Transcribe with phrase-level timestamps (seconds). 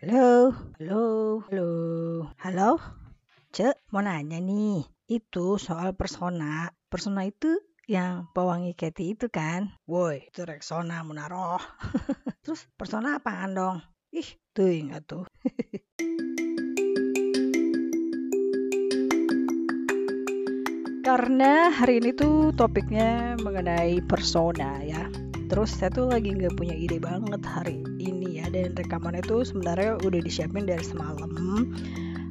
[0.00, 1.04] Halo, halo,
[1.52, 1.68] halo,
[2.40, 2.80] halo.
[3.52, 4.80] Cek, mau nanya nih.
[5.04, 6.72] Itu soal persona.
[6.88, 9.76] Persona itu yang pewangi Katy itu kan?
[9.84, 11.60] Woi, itu Rexona Munaroh.
[12.40, 13.84] Terus persona apaan dong?
[14.16, 14.24] Ih,
[14.56, 15.28] tuh ingat tuh.
[21.04, 25.29] Karena hari ini tuh topiknya mengenai persona ya.
[25.50, 29.98] Terus saya tuh lagi nggak punya ide banget hari ini ya dan rekaman itu sebenarnya
[29.98, 31.30] udah disiapin dari semalam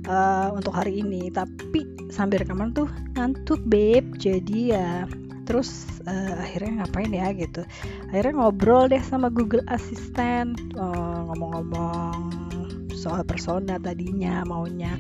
[0.08, 1.28] uh, untuk hari ini.
[1.28, 2.88] Tapi sambil rekaman tuh
[3.20, 4.16] ngantuk beb.
[4.16, 5.04] Jadi ya
[5.44, 7.68] terus uh, akhirnya ngapain ya gitu.
[8.16, 14.96] Akhirnya ngobrol deh sama Google Assistant ngomong-ngomong uh, soal persona tadinya maunya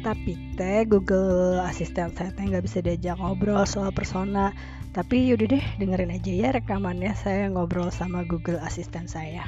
[0.00, 4.56] tapi teh Google Assistant saya teh nggak bisa diajak ngobrol soal persona.
[4.90, 7.12] Tapi yaudah deh dengerin aja ya rekamannya.
[7.14, 9.44] Saya ngobrol sama Google Assistant saya.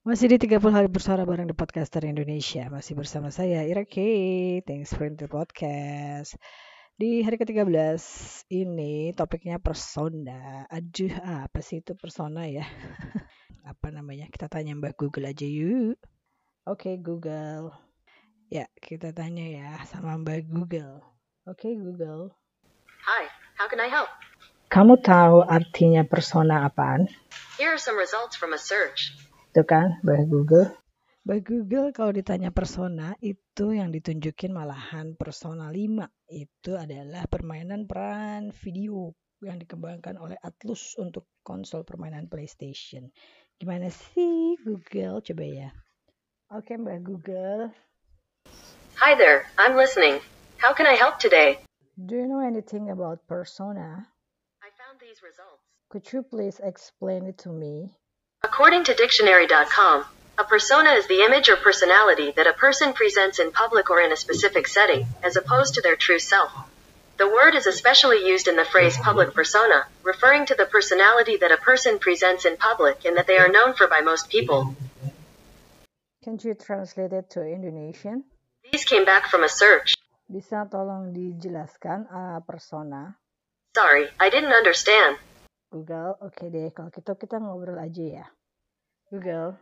[0.00, 2.66] Masih di 30 hari bersuara bareng di podcaster Indonesia.
[2.72, 4.00] Masih bersama saya Ira K.
[4.64, 6.34] Thanks for the podcast.
[6.96, 7.96] Di hari ke-13
[8.52, 10.66] ini topiknya persona.
[10.66, 12.64] Aduh apa sih itu persona ya
[13.64, 16.00] apa namanya kita tanya Mbak Google aja yuk.
[16.68, 17.74] Oke okay, Google.
[18.50, 21.00] Ya kita tanya ya sama Mbak Google.
[21.48, 22.32] Oke okay, Google.
[23.04, 23.28] Hi
[23.60, 24.08] how can I help?
[24.70, 27.10] Kamu tahu artinya persona apaan?
[27.58, 29.12] Here are some results from a search.
[29.50, 30.70] Itu kan Mbak Google.
[31.26, 38.56] Mbak Google kalau ditanya persona itu yang ditunjukin malahan persona 5 itu adalah permainan peran
[38.56, 43.08] video yang dikembangkan oleh Atlus untuk konsol permainan PlayStation.
[43.56, 45.24] Gimana sih Google?
[45.24, 45.68] Coba ya.
[46.52, 47.72] Oke Mbak Google.
[49.00, 50.20] Hi there, I'm listening.
[50.60, 51.56] How can I help today?
[51.96, 54.04] Do you know anything about persona?
[54.60, 55.64] I found these results.
[55.88, 57.90] Could you please explain it to me?
[58.44, 60.04] According to dictionary.com,
[60.38, 64.12] a persona is the image or personality that a person presents in public or in
[64.12, 66.52] a specific setting, as opposed to their true self.
[67.20, 71.52] The word is especially used in the phrase public persona, referring to the personality that
[71.52, 74.74] a person presents in public and that they are known for by most people.
[76.24, 78.24] Can you translate it to Indonesian?
[78.72, 80.00] These came back from a search.
[80.32, 83.12] Bisa tolong dijelaskan uh, persona?
[83.76, 85.20] Sorry, I didn't understand.
[85.68, 88.26] Google, oke okay deh, kalau gitu kita ngobrol aja ya.
[89.12, 89.60] Google.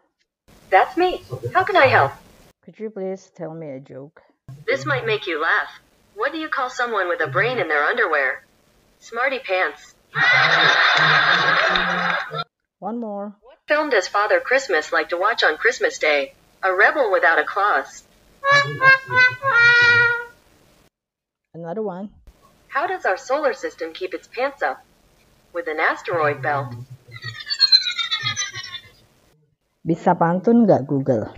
[0.71, 1.27] That's me.
[1.51, 2.15] How can I help?
[2.63, 4.23] Could you please tell me a joke?
[4.63, 5.88] This might make you laugh.
[6.19, 8.43] What do you call someone with a brain in their underwear?
[8.99, 9.95] Smarty pants.
[12.83, 13.39] One more.
[13.39, 16.35] What film does Father Christmas like to watch on Christmas Day?
[16.59, 18.03] A rebel without a claws.
[21.55, 22.11] Another one.
[22.67, 24.83] How does our solar system keep its pants up?
[25.55, 26.75] With an asteroid belt.
[29.87, 31.31] Bisa pantun nggak Google?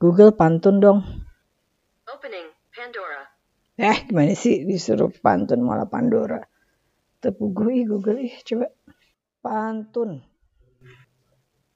[0.00, 1.23] Google pantun dong.
[3.74, 3.90] Opening Pandora.
[3.90, 6.38] Eh, gimana sih disuruh pantun malah Pandora?
[7.18, 8.70] Tepu gue Google ih, coba
[9.42, 10.22] pantun.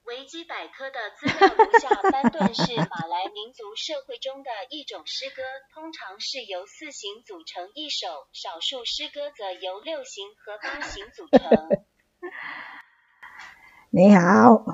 [0.09, 11.85] 维基百科的资料如下：班顿是马来民族社会中的一种诗歌，通常是由四行组成一首，少数诗歌则由六行和八行组成。
[13.91, 14.65] 你好。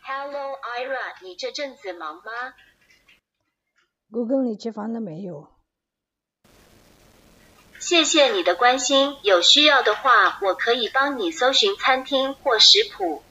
[0.00, 2.32] Hello Ira，你这阵子忙吗？
[4.12, 5.48] Google 你吃饭了没有？
[7.78, 13.22] 谢谢你的关心，有需要的话，我可以帮你搜寻餐厅或食谱。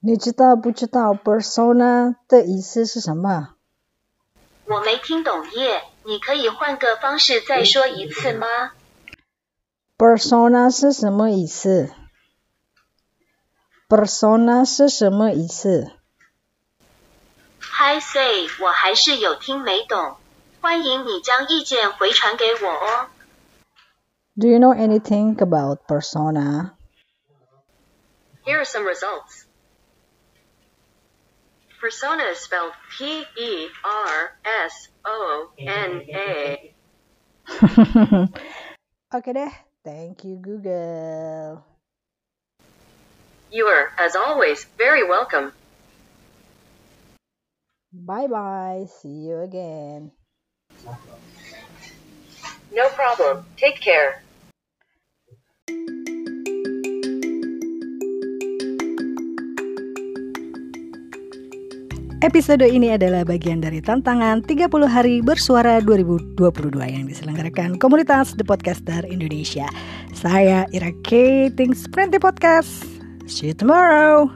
[0.00, 3.54] 你知道不知道 persona 的意思是什么？
[4.64, 8.46] 我没听懂耶，你可以换个方式再说一次吗
[9.98, 11.90] persona 是什么意思
[13.88, 15.90] ？persona 是什么意思？
[17.77, 20.17] ？Hi say，我还是有听没懂，
[20.61, 23.07] 欢迎你将意见回传给我哦。
[24.35, 26.71] Do you know anything about persona?
[28.45, 29.45] Here are some results.
[31.79, 36.73] Persona is spelled P E R S O N A.
[39.11, 39.51] Oke deh,
[39.83, 41.63] thank you Google.
[43.51, 45.51] You are, as always, very welcome.
[47.98, 50.14] Bye bye, see you again.
[52.70, 53.42] No problem.
[53.58, 54.22] Take care.
[62.22, 66.38] Episode ini adalah bagian dari tantangan 30 hari bersuara 2022
[66.78, 69.66] yang diselenggarakan komunitas The Podcaster Indonesia.
[70.14, 71.50] Saya Ira K.
[71.50, 72.86] Things Printy Podcast.
[73.26, 74.30] See you tomorrow.